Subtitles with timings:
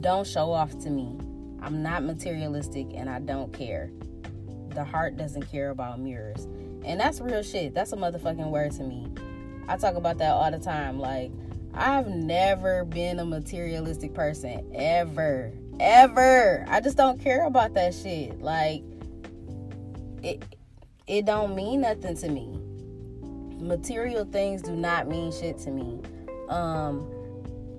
[0.00, 1.18] Don't show off to me.
[1.62, 3.90] I'm not materialistic and I don't care.
[4.70, 6.46] The heart doesn't care about mirrors.
[6.84, 7.74] And that's real shit.
[7.74, 9.08] That's a motherfucking word to me.
[9.68, 10.98] I talk about that all the time.
[10.98, 11.30] Like,
[11.74, 14.70] I've never been a materialistic person.
[14.74, 15.52] Ever.
[15.78, 16.64] Ever.
[16.68, 18.40] I just don't care about that shit.
[18.40, 18.82] Like,
[20.22, 20.42] it
[21.06, 22.58] it don't mean nothing to me.
[23.58, 26.00] Material things do not mean shit to me.
[26.48, 27.06] Um,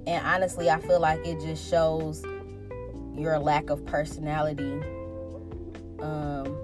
[0.07, 2.23] and honestly, I feel like it just shows
[3.15, 4.79] your lack of personality.
[6.01, 6.57] Um,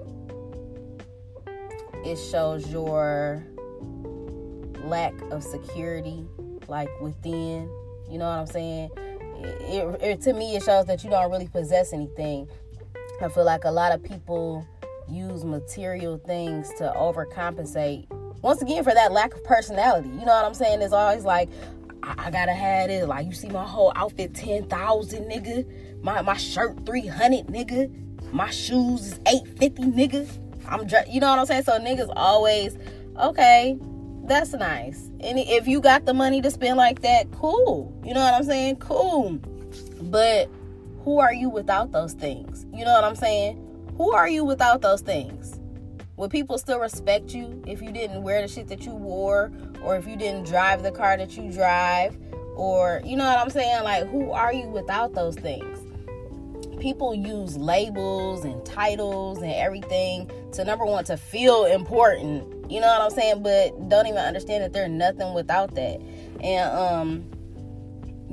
[2.04, 3.44] it shows your
[4.84, 6.24] lack of security,
[6.66, 7.70] like within.
[8.10, 8.90] You know what I'm saying?
[9.40, 12.48] It, it, to me, it shows that you don't really possess anything.
[13.20, 14.66] I feel like a lot of people
[15.08, 18.10] use material things to overcompensate.
[18.42, 20.08] Once again, for that lack of personality.
[20.08, 20.82] You know what I'm saying?
[20.82, 21.48] It's always like,
[22.02, 23.06] I, I gotta have it.
[23.06, 26.02] Like, you see my whole outfit 10,000, nigga.
[26.02, 28.32] My, my shirt 300, nigga.
[28.32, 30.28] My shoes is 850, nigga.
[30.68, 31.62] I'm, you know what I'm saying?
[31.64, 32.76] So niggas always,
[33.18, 33.78] okay,
[34.24, 35.10] that's nice.
[35.20, 37.98] And if you got the money to spend like that, cool.
[38.04, 38.76] You know what I'm saying?
[38.76, 39.38] Cool.
[40.02, 40.50] But
[41.04, 42.66] who are you without those things?
[42.72, 43.64] You know what I'm saying?
[43.96, 45.57] Who are you without those things?
[46.18, 49.50] Would people still respect you if you didn't wear the shit that you wore
[49.82, 52.18] or if you didn't drive the car that you drive
[52.54, 53.84] or you know what I'm saying?
[53.84, 55.78] Like who are you without those things?
[56.80, 62.86] People use labels and titles and everything to number one to feel important you know
[62.86, 63.42] what I'm saying?
[63.42, 66.00] But don't even understand that they're nothing without that.
[66.42, 67.24] And um,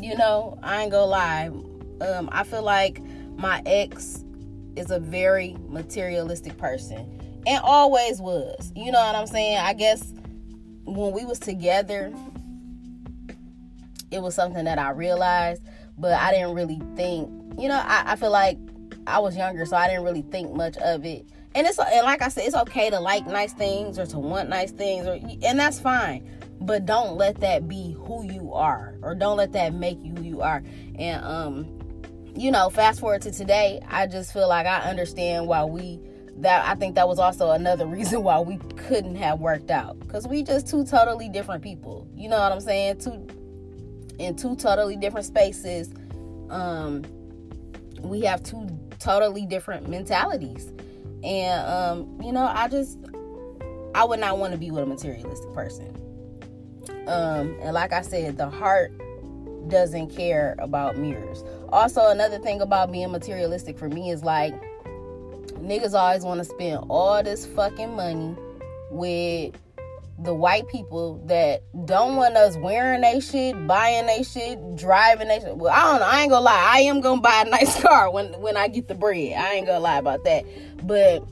[0.01, 1.49] you know, I ain't gonna lie.
[2.01, 3.01] Um, I feel like
[3.37, 4.25] my ex
[4.75, 7.14] is a very materialistic person.
[7.47, 8.71] And always was.
[8.75, 9.57] You know what I'm saying?
[9.57, 10.13] I guess
[10.83, 12.13] when we was together,
[14.11, 15.63] it was something that I realized,
[15.97, 17.29] but I didn't really think,
[17.59, 18.57] you know, I, I feel like
[19.07, 22.21] I was younger, so I didn't really think much of it and it's and like
[22.21, 25.57] I said, it's okay to like nice things or to want nice things, or and
[25.57, 26.29] that's fine.
[26.59, 30.23] But don't let that be who you are, or don't let that make you who
[30.23, 30.61] you are.
[30.99, 31.79] And um,
[32.35, 36.01] you know, fast forward to today, I just feel like I understand why we
[36.37, 40.27] that I think that was also another reason why we couldn't have worked out because
[40.27, 42.07] we just two totally different people.
[42.15, 42.99] You know what I'm saying?
[42.99, 43.27] Two
[44.17, 45.89] in two totally different spaces.
[46.49, 47.03] Um,
[47.99, 48.67] we have two
[48.99, 50.71] totally different mentalities
[51.25, 52.99] and um, you know, I just
[53.95, 55.93] I would not want to be with a materialistic person.
[57.07, 58.91] Um, and like I said, the heart
[59.67, 61.43] doesn't care about mirrors.
[61.69, 64.53] Also, another thing about being materialistic for me is like
[65.65, 68.35] niggas always want to spend all this fucking money
[68.91, 69.55] with
[70.19, 75.39] the white people that don't want us wearing they shit, buying they shit, driving they
[75.39, 75.57] shit.
[75.57, 76.07] Well, I don't know.
[76.07, 76.71] I ain't gonna lie.
[76.75, 79.33] I am gonna buy a nice car when when I get the bread.
[79.33, 80.45] I ain't gonna lie about that.
[80.83, 81.23] But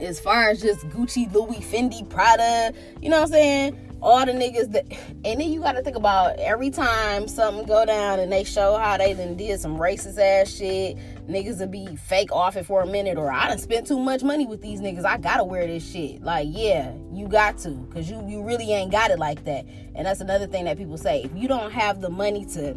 [0.00, 3.89] as far as just Gucci, Louis, Fendi, Prada, you know what I'm saying?
[4.02, 4.86] All the niggas that,
[5.24, 8.76] and then you got to think about every time something go down and they show
[8.76, 10.96] how they done did some racist ass shit.
[11.28, 14.22] Niggas will be fake off it for a minute, or I done spent too much
[14.22, 15.04] money with these niggas.
[15.04, 16.22] I gotta wear this shit.
[16.22, 19.66] Like, yeah, you got to, cause you you really ain't got it like that.
[19.94, 21.22] And that's another thing that people say.
[21.22, 22.74] If you don't have the money to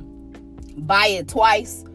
[0.78, 1.86] buy it twice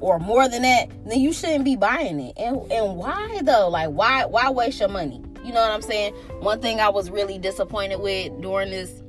[0.00, 2.34] or more than that, then you shouldn't be buying it.
[2.36, 3.68] And and why though?
[3.68, 5.22] Like why why waste your money?
[5.44, 6.14] You know what I'm saying?
[6.40, 9.02] One thing I was really disappointed with during this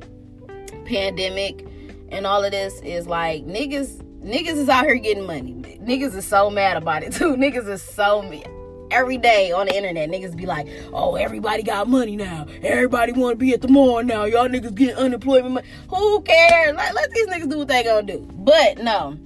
[0.85, 1.65] pandemic
[2.09, 5.53] and all of this is like niggas niggas is out here getting money.
[5.81, 7.35] Niggas is so mad about it too.
[7.35, 8.49] Niggas is so mad.
[8.91, 12.45] Every day on the internet, niggas be like, "Oh, everybody got money now.
[12.61, 14.25] Everybody want to be at the mall now.
[14.25, 15.67] Y'all niggas get unemployment money.
[15.89, 16.75] Who cares?
[16.75, 19.17] Let, let these niggas do what they gonna do." But no,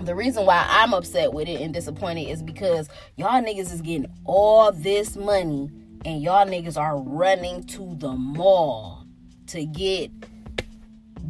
[0.00, 4.10] the reason why I'm upset with it and disappointed is because y'all niggas is getting
[4.24, 5.70] all this money
[6.04, 9.06] and y'all niggas are running to the mall
[9.48, 10.10] to get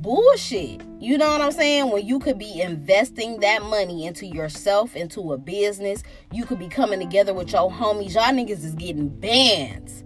[0.07, 0.83] bullshit.
[1.01, 1.91] You know what I'm saying?
[1.91, 6.03] When you could be investing that money into yourself, into a business,
[6.33, 8.15] you could be coming together with your homies.
[8.15, 10.05] Y'all niggas is getting bands.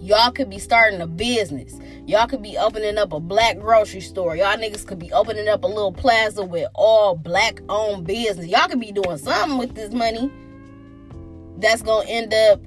[0.00, 1.78] Y'all could be starting a business.
[2.06, 4.34] Y'all could be opening up a black grocery store.
[4.34, 8.46] Y'all niggas could be opening up a little plaza with all black owned business.
[8.46, 10.30] Y'all could be doing something with this money
[11.58, 12.60] that's gonna end up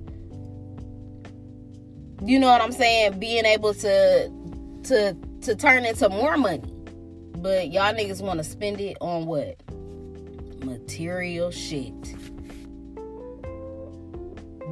[2.26, 4.32] you know what I'm saying, being able to
[4.84, 6.74] to to turn into more money.
[7.38, 9.62] But y'all niggas want to spend it on what?
[10.64, 11.94] Material shit.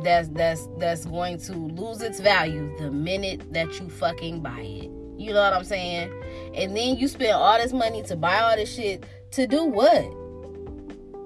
[0.04, 4.90] That's that's that's going to lose its value the minute that you fucking buy it.
[5.18, 6.12] You know what I'm saying?
[6.56, 10.06] And then you spend all this money to buy all this shit to do what?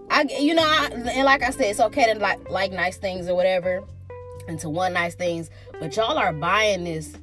[0.09, 3.29] I you know, I, and like I said, it's okay to like like nice things
[3.29, 3.83] or whatever,
[4.47, 5.49] and to want nice things,
[5.79, 7.13] but y'all are buying this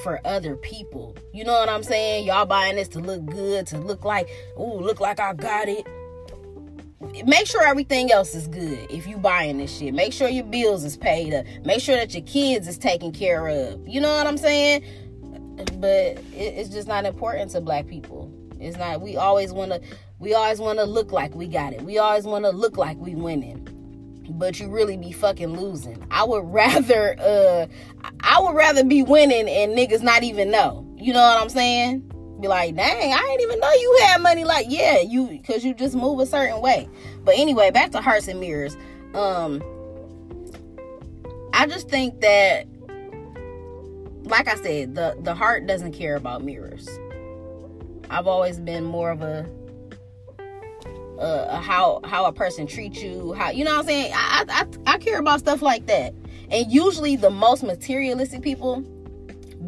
[0.00, 1.16] for other people.
[1.32, 2.26] You know what I'm saying?
[2.26, 4.28] Y'all buying this to look good, to look like,
[4.58, 5.86] ooh, look like I got it.
[7.26, 9.94] Make sure everything else is good if you buying this shit.
[9.94, 11.44] Make sure your bills is paid up.
[11.64, 13.86] Make sure that your kids is taken care of.
[13.86, 14.84] You know what I'm saying?
[15.78, 18.32] But it's just not important to black people.
[18.60, 19.00] It's not.
[19.00, 19.80] We always want to.
[20.18, 21.82] We always want to look like we got it.
[21.82, 23.66] We always want to look like we winning
[24.38, 26.02] but you really be fucking losing.
[26.10, 27.66] I would rather uh
[28.20, 30.86] I would rather be winning and niggas not even know.
[30.98, 32.06] You know what I'm saying?
[32.40, 34.44] Be like, dang, I didn't even know you had money.
[34.44, 36.88] Like, yeah, you cause you just move a certain way.
[37.24, 38.76] But anyway, back to hearts and mirrors.
[39.14, 39.62] Um
[41.52, 42.66] I just think that
[44.24, 46.88] like I said, the the heart doesn't care about mirrors.
[48.08, 49.48] I've always been more of a
[51.20, 54.12] uh, how how a person treats you, how you know what I'm saying.
[54.14, 56.14] I, I I care about stuff like that,
[56.50, 58.82] and usually the most materialistic people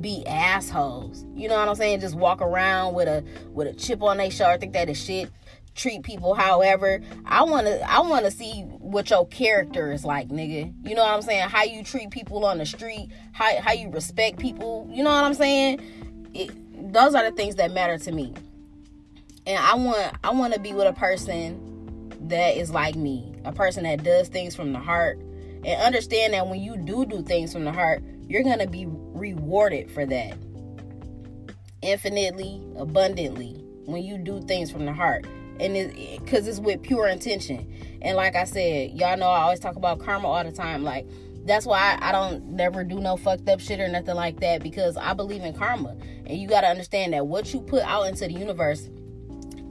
[0.00, 1.24] be assholes.
[1.34, 2.00] You know what I'm saying?
[2.00, 5.30] Just walk around with a with a chip on their shoulder, think that is shit.
[5.74, 7.00] Treat people however.
[7.24, 10.72] I wanna I wanna see what your character is like, nigga.
[10.86, 11.48] You know what I'm saying?
[11.48, 14.88] How you treat people on the street, how how you respect people.
[14.90, 15.80] You know what I'm saying?
[16.34, 18.34] It, those are the things that matter to me
[19.46, 21.68] and I want I want to be with a person
[22.28, 25.18] that is like me, a person that does things from the heart
[25.64, 29.90] and understand that when you do do things from the heart, you're to be rewarded
[29.90, 30.36] for that.
[31.82, 33.54] Infinitely, abundantly
[33.84, 35.26] when you do things from the heart.
[35.58, 37.72] And it cuz it's with pure intention.
[38.00, 41.06] And like I said, y'all know I always talk about karma all the time like
[41.44, 44.96] that's why I don't never do no fucked up shit or nothing like that because
[44.96, 45.96] I believe in karma.
[46.24, 48.88] And you got to understand that what you put out into the universe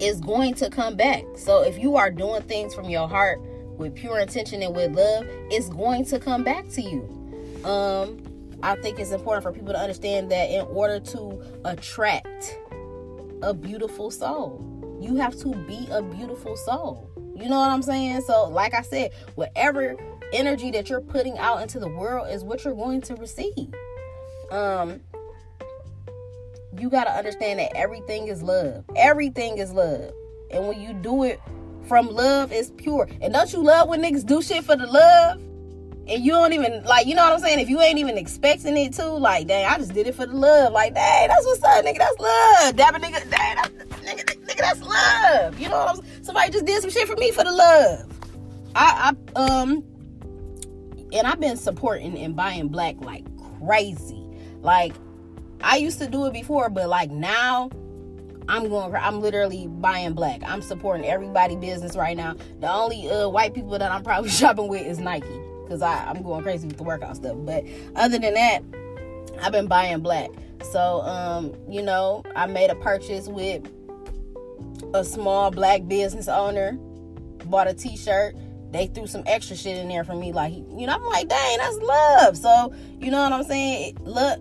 [0.01, 1.23] is going to come back.
[1.35, 3.39] So if you are doing things from your heart
[3.77, 7.63] with pure intention and with love, it's going to come back to you.
[7.63, 8.21] Um,
[8.63, 12.57] I think it's important for people to understand that in order to attract
[13.41, 14.67] a beautiful soul,
[15.01, 17.09] you have to be a beautiful soul.
[17.35, 18.21] You know what I'm saying?
[18.21, 19.95] So, like I said, whatever
[20.31, 23.73] energy that you're putting out into the world is what you're going to receive.
[24.51, 25.01] Um,
[26.77, 28.85] you got to understand that everything is love.
[28.95, 30.13] Everything is love.
[30.51, 31.39] And when you do it
[31.87, 33.09] from love, it's pure.
[33.21, 35.37] And don't you love when niggas do shit for the love?
[36.07, 37.59] And you don't even, like, you know what I'm saying?
[37.59, 40.35] If you ain't even expecting it to, like, dang, I just did it for the
[40.35, 40.73] love.
[40.73, 41.99] Like, dang, that's what's up, nigga.
[41.99, 42.75] That's love.
[42.75, 43.69] Dab a nigga, dang, that's,
[44.01, 45.59] nigga, nigga, that's love.
[45.59, 46.23] You know what I'm saying?
[46.23, 48.11] Somebody just did some shit for me for the love.
[48.75, 49.83] I, I, um,
[51.13, 53.25] and I've been supporting and buying black like
[53.59, 54.25] crazy.
[54.61, 54.93] Like,
[55.63, 57.69] I used to do it before, but like now,
[58.47, 58.93] I'm going.
[58.95, 60.41] I'm literally buying black.
[60.43, 62.35] I'm supporting everybody business right now.
[62.59, 65.27] The only uh, white people that I'm probably shopping with is Nike
[65.63, 67.37] because I'm going crazy with the workout stuff.
[67.39, 67.63] But
[67.95, 68.61] other than that,
[69.41, 70.31] I've been buying black.
[70.71, 73.69] So um, you know, I made a purchase with
[74.93, 76.73] a small black business owner.
[77.45, 78.35] Bought a T-shirt.
[78.71, 80.95] They threw some extra shit in there for me, like you know.
[80.95, 82.37] I'm like, dang, that's love.
[82.37, 83.97] So you know what I'm saying?
[84.03, 84.39] Look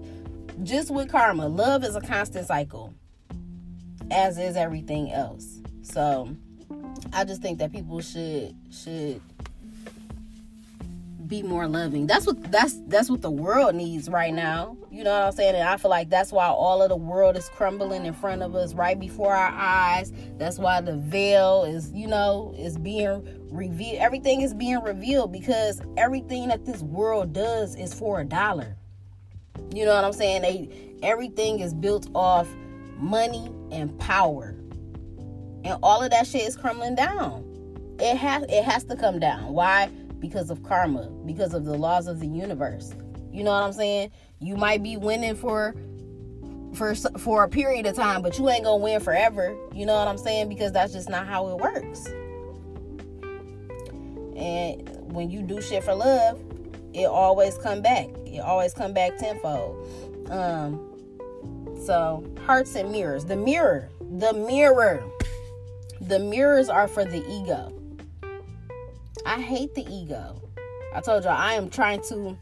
[0.63, 2.95] just with karma, love is a constant cycle,
[4.11, 5.61] as is everything else.
[5.83, 6.37] So
[7.13, 9.21] I just think that people should should
[11.27, 12.07] be more loving.
[12.07, 14.77] That's what that's that's what the world needs right now.
[14.91, 15.55] You know what I'm saying?
[15.55, 18.57] And I feel like that's why all of the world is crumbling in front of
[18.57, 20.13] us right before our eyes.
[20.37, 23.99] That's why the veil is, you know, is being revealed.
[23.99, 28.77] Everything is being revealed because everything that this world does is for a dollar.
[29.75, 30.43] You know what I'm saying?
[30.43, 32.49] They everything is built off
[32.99, 34.57] money and power.
[35.65, 37.45] And all of that shit is crumbling down.
[37.99, 39.53] It has it has to come down.
[39.53, 39.89] Why?
[40.19, 42.95] Because of karma, because of the laws of the universe.
[43.33, 44.11] You know what I'm saying?
[44.41, 45.75] You might be winning for
[46.75, 49.57] for for a period of time, but you ain't gonna win forever.
[49.73, 50.49] You know what I'm saying?
[50.49, 52.07] Because that's just not how it works.
[54.37, 56.41] And when you do shit for love,
[56.93, 58.09] it always come back.
[58.27, 60.31] It always come back tenfold.
[60.31, 60.91] Um,
[61.85, 63.25] so hearts and mirrors.
[63.25, 65.03] The mirror, the mirror,
[66.01, 67.73] the mirrors are for the ego.
[69.27, 70.41] I hate the ego.
[70.95, 72.37] I told y'all I am trying to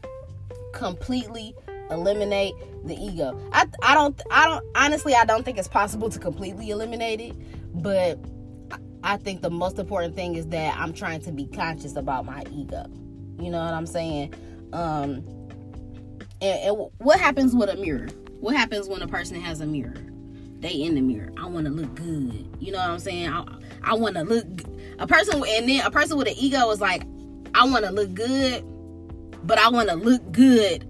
[0.73, 1.55] completely
[1.91, 2.53] eliminate
[2.85, 3.39] the ego.
[3.51, 7.35] I I don't I don't honestly I don't think it's possible to completely eliminate it,
[7.81, 8.19] but
[9.03, 12.43] I think the most important thing is that I'm trying to be conscious about my
[12.51, 12.85] ego.
[13.39, 14.33] You know what I'm saying?
[14.73, 15.23] Um
[16.41, 18.07] and, and what happens with a mirror?
[18.39, 19.95] What happens when a person has a mirror?
[20.59, 21.31] They in the mirror.
[21.37, 22.47] I want to look good.
[22.59, 23.29] You know what I'm saying?
[23.29, 23.45] I,
[23.83, 24.45] I want to look
[24.99, 27.03] a person and then a person with an ego is like
[27.55, 28.63] I want to look good,
[29.43, 30.85] but I want to look good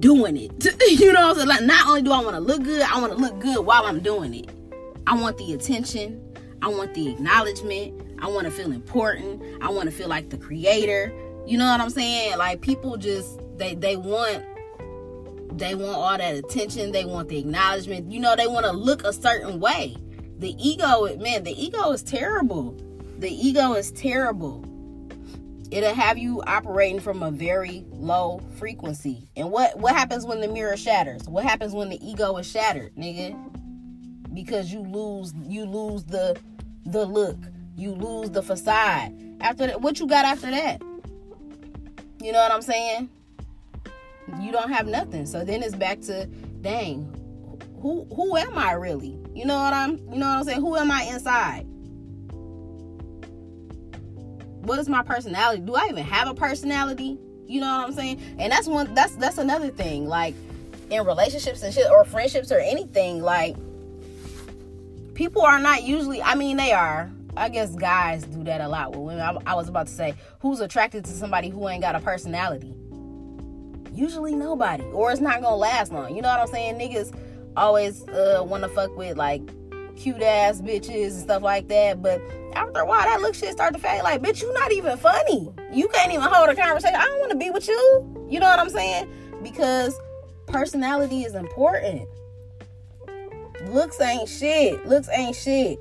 [0.00, 0.80] doing it.
[1.00, 1.48] you know what I'm saying?
[1.48, 3.84] Like not only do I want to look good, I want to look good while
[3.84, 4.50] I'm doing it.
[5.06, 6.20] I want the attention.
[6.64, 8.00] I want the acknowledgement.
[8.20, 9.42] I want to feel important.
[9.62, 11.12] I want to feel like the creator.
[11.46, 12.38] You know what I'm saying?
[12.38, 14.42] Like people just they they want
[15.58, 16.90] they want all that attention.
[16.90, 18.10] They want the acknowledgement.
[18.10, 19.94] You know, they want to look a certain way.
[20.38, 22.74] The ego, man, the ego is terrible.
[23.18, 24.64] The ego is terrible
[25.70, 29.28] it'll have you operating from a very low frequency.
[29.36, 31.28] And what what happens when the mirror shatters?
[31.28, 33.36] What happens when the ego is shattered, nigga?
[34.32, 36.36] Because you lose you lose the
[36.84, 37.38] the look.
[37.76, 39.12] You lose the facade.
[39.40, 40.80] After that, what you got after that?
[42.22, 43.10] You know what I'm saying?
[44.40, 45.26] You don't have nothing.
[45.26, 46.26] So then it's back to
[46.60, 47.12] dang,
[47.80, 49.18] who who am I really?
[49.34, 50.60] You know what I'm you know what I'm saying?
[50.60, 51.66] Who am I inside?
[54.64, 55.62] what is my personality?
[55.62, 57.18] Do I even have a personality?
[57.46, 58.20] You know what I'm saying?
[58.38, 60.06] And that's one that's that's another thing.
[60.06, 60.34] Like
[60.90, 63.56] in relationships and shit or friendships or anything, like
[65.14, 67.10] people are not usually I mean they are.
[67.36, 69.38] I guess guys do that a lot with women.
[69.44, 72.72] I, was about to say, who's attracted to somebody who ain't got a personality?
[73.92, 74.84] Usually nobody.
[74.84, 76.14] Or it's not gonna last long.
[76.14, 76.78] You know what I'm saying?
[76.78, 77.12] Niggas
[77.56, 79.42] always uh, wanna fuck with like
[79.96, 82.02] cute ass bitches and stuff like that.
[82.02, 82.20] But
[82.54, 84.02] after a while, that look shit start to fade.
[84.02, 85.52] Like, bitch, you not even funny.
[85.72, 86.96] You can't even hold a conversation.
[86.96, 88.26] I don't want to be with you.
[88.28, 89.08] You know what I'm saying?
[89.42, 89.98] Because
[90.46, 92.08] personality is important.
[93.62, 94.86] Looks ain't shit.
[94.86, 95.78] Looks ain't shit.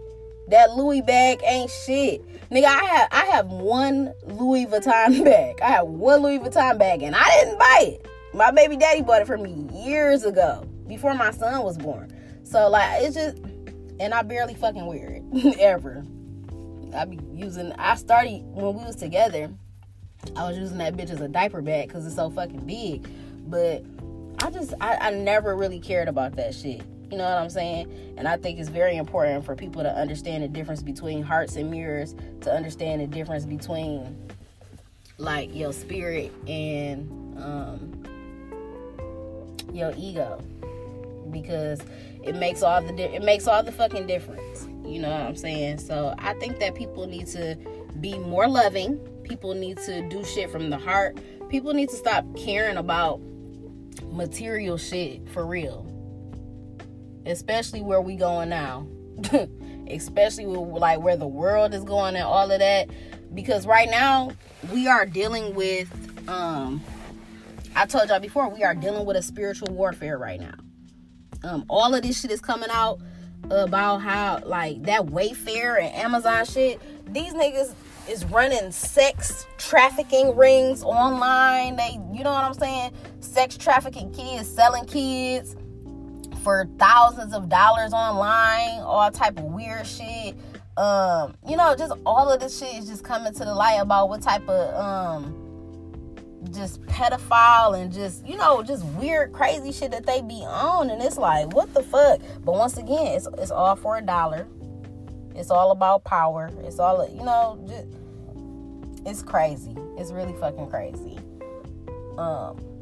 [0.50, 2.22] That Louis bag ain't shit.
[2.50, 5.60] Nigga, I have I have one Louis Vuitton bag.
[5.62, 8.08] I have one Louis Vuitton bag and I didn't buy it.
[8.34, 12.14] My baby daddy bought it for me years ago, before my son was born.
[12.44, 13.38] So like it's just
[14.00, 16.06] and I barely fucking wear it ever.
[16.96, 17.72] I be using.
[17.74, 19.50] I started when we was together.
[20.36, 23.08] I was using that bitch as a diaper bag because it's so fucking big.
[23.50, 23.84] But
[24.40, 26.82] I just I, I never really cared about that shit.
[27.14, 28.16] You know what I'm saying?
[28.18, 31.70] And I think it's very important for people to understand the difference between hearts and
[31.70, 34.18] mirrors, to understand the difference between
[35.20, 38.04] like your spirit and um,
[39.72, 40.42] your ego,
[41.30, 41.82] because
[42.24, 44.68] it makes all the di- it makes all the fucking difference.
[44.84, 45.78] You know what I'm saying?
[45.78, 47.56] So I think that people need to
[48.02, 48.98] be more loving.
[49.24, 51.20] People need to do shit from the heart.
[51.50, 53.22] People need to stop caring about
[54.10, 55.93] material shit for real.
[57.26, 58.88] Especially where we going now.
[59.90, 62.90] Especially with like where the world is going and all of that.
[63.34, 64.32] Because right now
[64.72, 65.90] we are dealing with
[66.28, 66.82] um
[67.76, 70.54] I told y'all before, we are dealing with a spiritual warfare right now.
[71.44, 73.00] Um, all of this shit is coming out
[73.50, 76.80] about how like that Wayfair and Amazon shit.
[77.12, 77.74] These niggas
[78.08, 81.76] is running sex trafficking rings online.
[81.76, 82.92] They, you know what I'm saying?
[83.22, 85.56] Sex trafficking kids, selling kids
[86.44, 90.36] for thousands of dollars online, all type of weird shit.
[90.78, 94.10] Um, you know, just all of this shit is just coming to the light about
[94.10, 95.40] what type of um
[96.52, 100.90] just pedophile and just you know just weird crazy shit that they be on.
[100.90, 102.20] And it's like what the fuck?
[102.44, 104.48] But once again it's it's all for a dollar.
[105.36, 106.52] It's all about power.
[106.64, 107.86] It's all you know just
[109.06, 109.76] it's crazy.
[109.98, 111.20] It's really fucking crazy.
[112.18, 112.73] Um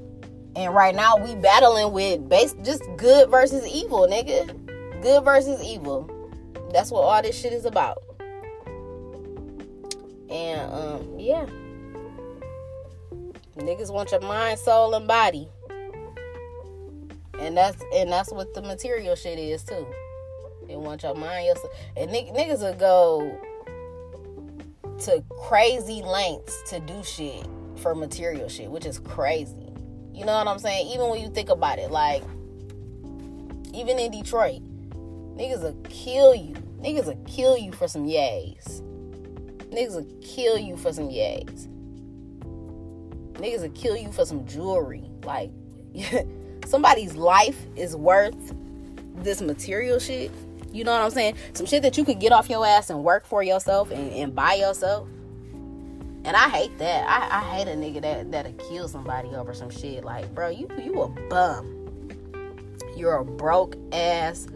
[0.55, 4.47] and right now we battling with base just good versus evil nigga
[5.01, 6.09] good versus evil
[6.71, 7.97] that's what all this shit is about
[10.29, 11.45] and um yeah
[13.57, 15.47] Niggas want your mind, soul, and body.
[17.39, 19.85] And that's and that's what the material shit is too.
[20.67, 21.71] They want your mind, your soul.
[21.97, 23.39] And niggas will go
[24.99, 27.45] to crazy lengths to do shit
[27.77, 29.60] for material shit, which is crazy.
[30.21, 30.87] You know what I'm saying?
[30.89, 32.21] Even when you think about it, like,
[33.73, 34.61] even in Detroit,
[35.35, 36.53] niggas will kill you.
[36.79, 38.83] Niggas will kill you for some yays.
[39.71, 41.67] Niggas will kill you for some yays.
[43.33, 45.09] Niggas will kill you for some jewelry.
[45.23, 45.49] Like,
[46.67, 48.53] somebody's life is worth
[49.23, 50.29] this material shit.
[50.71, 51.33] You know what I'm saying?
[51.53, 54.35] Some shit that you could get off your ass and work for yourself and, and
[54.35, 55.07] buy yourself.
[56.23, 57.07] And I hate that.
[57.07, 60.03] I, I hate a nigga that that'll kill somebody over some shit.
[60.03, 61.77] Like, bro, you you a bum.
[62.95, 64.47] You're a broke ass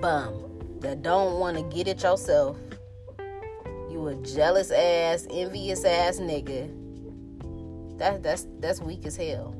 [0.00, 2.56] bum that don't want to get it yourself.
[3.90, 6.76] You a jealous ass, envious ass nigga.
[7.98, 9.54] That that's that's weak as hell.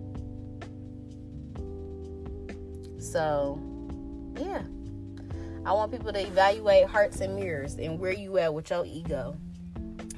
[2.99, 3.61] So,
[4.39, 4.63] yeah.
[5.67, 9.37] I want people to evaluate hearts and mirrors and where you at with your ego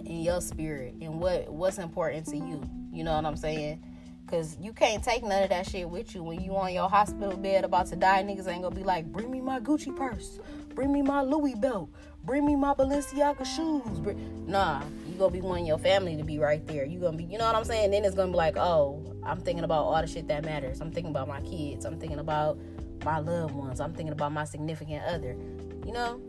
[0.06, 2.62] and your spirit and what what's important to you.
[2.92, 3.82] You know what I'm saying?
[4.26, 7.36] Cause you can't take none of that shit with you when you on your hospital
[7.36, 8.22] bed about to die.
[8.22, 10.38] Niggas ain't gonna be like, bring me my Gucci purse,
[10.74, 11.90] bring me my Louis belt,
[12.24, 14.16] bring me my Balenciaga shoes.
[14.46, 16.86] Nah, you gonna be wanting your family to be right there.
[16.86, 17.90] You gonna be, you know what I'm saying?
[17.90, 20.80] Then it's gonna be like, oh, I'm thinking about all the shit that matters.
[20.80, 21.84] I'm thinking about my kids.
[21.84, 22.58] I'm thinking about
[23.04, 23.80] my loved ones.
[23.80, 25.36] I'm thinking about my significant other.
[25.84, 26.20] You know,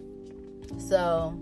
[0.77, 1.39] so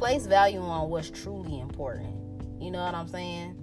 [0.00, 2.16] place value on what's truly important.
[2.58, 3.54] You know what I'm saying?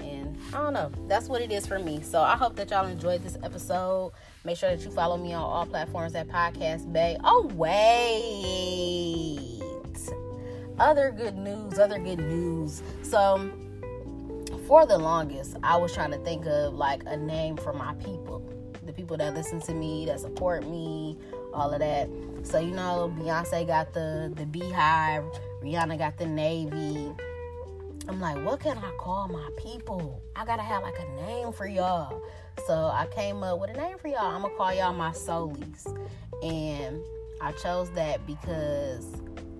[0.00, 0.90] And I don't know.
[1.06, 2.02] That's what it is for me.
[2.02, 4.10] So I hope that y'all enjoyed this episode.
[4.44, 7.16] Make sure that you follow me on all platforms at Podcast Bay.
[7.22, 7.78] Oh, wait.
[10.80, 12.82] Other good news, other good news.
[13.02, 13.52] So
[14.66, 18.44] for the longest, I was trying to think of like a name for my people.
[18.84, 21.16] The people that listen to me, that support me,
[21.52, 22.08] all of that.
[22.42, 27.12] So you know, Beyonce got the the BeyHive, Rihanna got the Navy,
[28.08, 30.22] I'm like, what can I call my people?
[30.34, 32.22] I gotta have like a name for y'all.
[32.66, 34.34] So I came up with a name for y'all.
[34.34, 35.86] I'm gonna call y'all my soulies.
[36.42, 37.02] And
[37.42, 39.04] I chose that because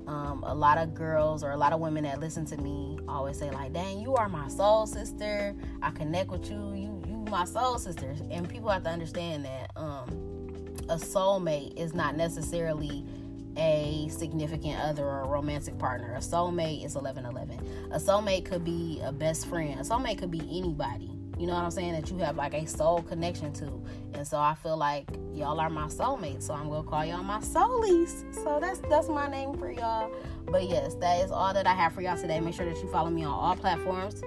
[0.06, 3.38] um, a lot of girls or a lot of women that listen to me always
[3.38, 5.54] say like, "Dang, you are my soul sister.
[5.82, 6.72] I connect with you.
[6.72, 10.27] You, you my soul sister." And people have to understand that um,
[10.88, 13.04] a soulmate is not necessarily
[13.56, 16.14] a significant other or a romantic partner.
[16.14, 17.92] A soulmate is 1111.
[17.92, 19.80] A soulmate could be a best friend.
[19.80, 21.10] A soulmate could be anybody.
[21.38, 21.92] You know what I'm saying?
[21.92, 23.82] That you have like a soul connection to.
[24.14, 26.44] And so I feel like y'all are my soulmates.
[26.44, 28.34] So I'm gonna call y'all my soulies.
[28.34, 30.10] So that's that's my name for y'all.
[30.46, 32.40] But yes, that is all that I have for y'all today.
[32.40, 34.22] Make sure that you follow me on all platforms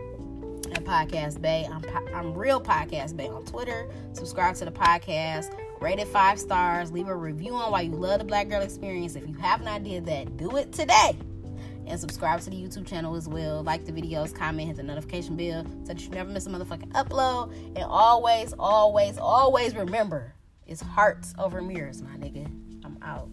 [0.72, 1.68] at Podcast Bay.
[1.70, 1.84] I'm
[2.16, 3.90] I'm real Podcast Bay on Twitter.
[4.14, 5.54] Subscribe to the podcast.
[5.82, 6.92] Rate it five stars.
[6.92, 9.16] Leave a review on why you love the Black Girl Experience.
[9.16, 11.18] If you have not did that, do it today.
[11.88, 13.64] And subscribe to the YouTube channel as well.
[13.64, 16.92] Like the videos, comment, hit the notification bell so that you never miss a motherfucking
[16.92, 17.52] upload.
[17.76, 20.36] And always, always, always remember,
[20.68, 22.46] it's hearts over mirrors, my nigga.
[22.86, 23.30] I'm out.